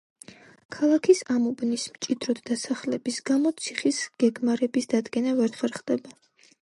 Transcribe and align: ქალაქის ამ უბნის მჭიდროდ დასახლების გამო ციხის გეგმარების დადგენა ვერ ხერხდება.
ქალაქის 0.75 1.19
ამ 1.33 1.43
უბნის 1.49 1.83
მჭიდროდ 1.97 2.41
დასახლების 2.51 3.19
გამო 3.31 3.51
ციხის 3.61 4.01
გეგმარების 4.25 4.91
დადგენა 4.95 5.39
ვერ 5.43 5.55
ხერხდება. 5.61 6.17